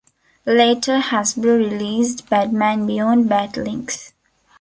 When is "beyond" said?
2.87-3.29